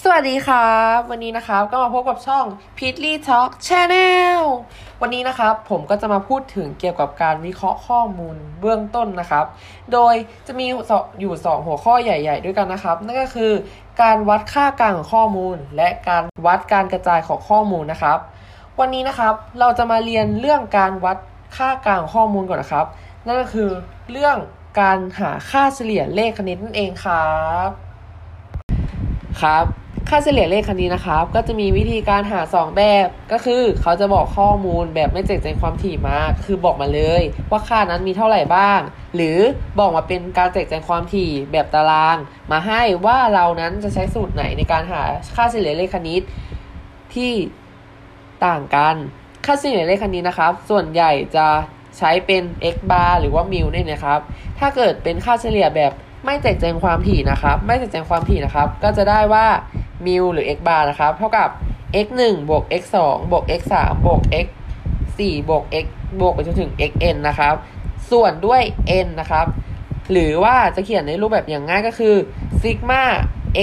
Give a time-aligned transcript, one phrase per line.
[0.00, 2.44] สวัสดีครับ วันนี้นะครับก็มาพบกับช่อง
[2.78, 4.40] p i t l y Talk Channel
[5.00, 9.44] วันนี้นะครับผมก็จะมาพูดถึงเกี่ยวกับการวิเคราะห์ข้อมูลเบื้องต้นนะครับ
[9.92, 10.14] โดย
[10.46, 10.66] จะมี
[11.20, 13.52] อยู่ 2 หัวข้อใหญ่ ๆ ด้วยกันนะครับ นั่นก็คือ
[14.02, 18.18] การวัดค่ากลางของข้อมูล และการวัดการกระจายของข้อมูลนะครับ
[18.80, 21.16] วันนี้นะครับเราจะมาเรียนเรื่องการวัด
[21.56, 22.86] ค่ากลางข้อมูลก่อนนะครับ
[23.26, 23.68] นั่นก็คือ
[24.10, 24.36] เรื่อง
[24.80, 27.32] การหาค่าเฉลี่ยเลขคณิตนั่นเองครั
[27.68, 27.70] บ
[29.42, 38.80] ครับ ค่าเฉลี่ยเลขคณิตนะครับ ก็จะมีวิธีการหา 2 แบบก็คือเขาจะบอกข้อมูลแบบไม่แจกแจงความถี่มาคือบอกมาเลย ว่าค่านั้นมีเท่าไหร่บ้าง
[39.14, 39.38] หรือ
[39.78, 42.16] บอกมาเป็นการแจกแจงความถี่แบบตาราง
[42.52, 45.02] มาให้ว่าเรานั้นจะใช้สูตรไหนในการหา
[45.36, 46.22] ค่าเฉลี่ยเลขคณิต
[47.14, 47.32] ที่
[48.46, 48.96] ต่างกัน
[49.46, 51.46] ค่าเฉลี่ยเลขคณิตนะครับ ส่วนใหญ่จะ
[51.98, 52.42] ใช้เป็น
[52.74, 54.20] x bar หรือว่ามิลเนี่ยนะครับ
[54.58, 55.92] ถ้าเกิดเป็นค่าเฉลี่ยแบบ
[56.24, 59.46] ไม่แจกแจงความถี่นะครับ ไม่แจกแจงความถี่นะครับ ก็จะได้ว่า
[60.06, 61.48] มิลหรือ x bar นะครับ เท่ากับ
[62.04, 64.46] x 1บวก x 2บวก x 3บวก x
[65.18, 65.86] 4บวก x
[66.20, 67.54] บวกไปจนถึง xn นะครับ
[68.10, 68.62] ส่วนด้วย
[69.06, 69.46] n นะครับ
[70.10, 72.14] หรือว่าจะเขียนในรูปแบบอย่างง่ายก็คือ
[72.60, 73.04] ซิกมา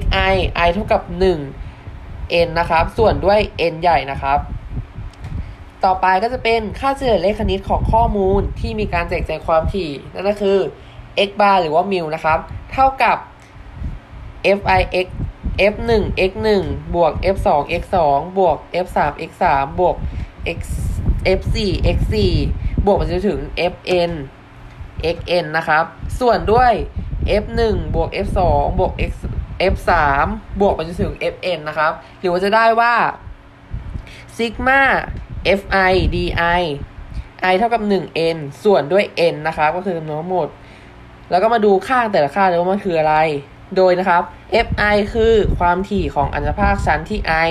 [0.00, 3.38] xi i เท่ากับ 1 n นะครับ ส่วนด้วย
[3.72, 4.38] n ใหญ่นะครับ
[5.84, 10.58] ต่อไปก็จะเป็นค่าเฉลี่ยเลขคณิตของข้อมูลที่มีการแจกแจงความถี่ นั่นก็คือ
[11.28, 12.38] x bar หรือว่ามิลนะครับ
[12.72, 13.16] เท่ากับ
[14.64, 15.06] fi x
[15.72, 19.96] f 1 x 1บวก f 2 x 2บวก f 3 x 3บวก
[20.58, 20.60] x
[21.38, 21.98] f 4 x
[22.42, 23.40] 4บวกไปจนถึง
[23.72, 24.12] fn
[25.16, 25.84] xn นะครับ
[26.20, 26.72] ส่วนด้วย
[27.42, 29.12] f 1บวก f 2บวก x
[29.72, 29.74] f
[30.18, 32.94] 3บวกไปจนถึง fn นะครับ หรือว่าจะได้ว่า
[34.36, 34.82] sigma
[35.58, 36.24] fi di
[36.60, 36.62] i
[37.58, 40.48] เท่ากับ 1n ส่วนด้วย n นะครับ ก็คือจำนวนทั้งหมด
[41.30, 43.16] แล้วก็มาดูค่าแต่ละค่าเลยว่ามันคืออะไร
[43.76, 44.22] โดยนะครับ
[44.66, 47.50] fi คือความถี่ของอันตภาคชั้นที่ i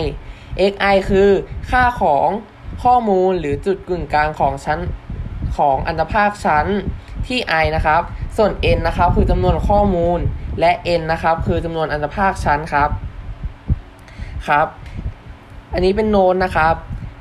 [0.72, 1.30] xi คือ
[1.70, 2.28] ค่าของ
[2.84, 4.80] ข้อมูลหรือจุดกึ่งกลางของชั้น
[5.58, 6.66] ของอันตภาคชั้น
[7.28, 8.02] ที่ i นะครับ
[8.38, 10.20] ส่วน n นะครับคือจำนวนข้อมูล
[10.60, 12.90] และ n นะครับคือจำนวนอันตภาคชั้นครับ
[14.48, 14.68] ครับ
[15.74, 16.76] อันนี้เป็นโน้นนะครับ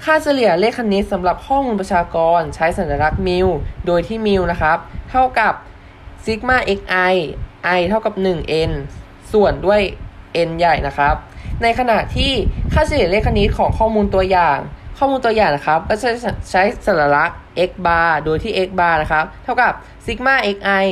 [0.04, 3.48] ค่าเฉลี่ยเลขคณิตสำหรับข้อมูลประชากรใช้สัญลักษณ์มิล
[3.86, 4.78] โดยที่มิลนะครับ
[5.10, 5.54] เท่ากับ
[6.24, 7.14] ซิกมา xi
[7.78, 8.72] i เท่ากับ 1n
[9.32, 9.80] ส่วนด้วย
[10.48, 11.14] n ใหญ่นะครับ
[11.62, 12.32] ในขณะที่
[12.72, 14.58] ค่าเฉลี่ยเลขคณิตของข้อมูลตัวอย่าง
[14.98, 16.08] ข้อมูลตัวอย่างนะครับ ก็จะ
[16.50, 17.38] ใช้สัญลักษณ์
[17.68, 19.72] x bar โดยที่ x bar นะครับ เท่ากับ
[20.04, 20.84] sigma xi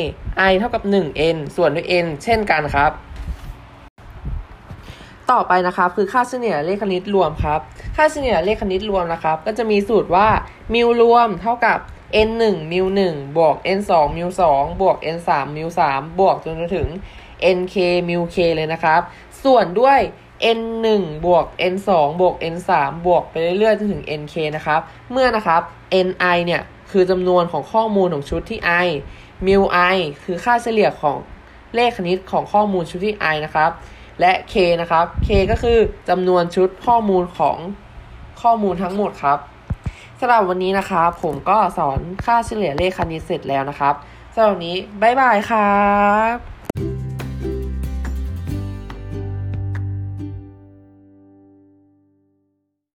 [0.51, 2.93] i เท่ากับ 1n ส่วนด้วย n เช่นกันครับ
[5.31, 7.61] ต่อไปนะครับคือค่าเฉลี่ยเลขคณิตรวมครับ
[7.97, 10.29] ค่าเฉลี่ยเลขคณิตรวมนะครับ ก็จะมีสูตรว่า
[10.75, 11.79] มิวรวมเท่ากับ
[12.27, 16.89] n 1มิว1บวก n 2มิว2บวก n 3มิว3บวกจนถึง
[17.57, 17.77] nk
[18.09, 19.01] มิว k เลยนะครับ
[19.45, 20.01] ส่วนด้วย
[20.59, 20.61] n
[20.95, 25.63] 1บวก n 2บวก n 3บวกไปเรื่อยๆจนถึง nk นะครับ เมื่อนะครับ
[26.07, 28.89] ni เนี่ยคือจำนวนของข้อมูลของชุดที่ i
[29.47, 31.17] mu i คือค่าเฉลี่ยของ
[31.75, 33.71] เลขคณิตของข้อมูลชุดที่ i นะครับ
[34.21, 35.79] และ k นะครับ k ก็คือ
[36.09, 37.57] จำนวนชุดข้อมูลของ
[38.43, 39.39] ข้อมูลทั้งหมดครับ
[40.23, 43.95] สำหรับวันนี้นะคะ ผมก็สอนค่าเฉลี่ยเลขคณิตเสร็จแล้วนะครับ
[44.35, 45.81] สำหรับวันนี้ บ๊ายบายครั
[46.35, 46.60] บ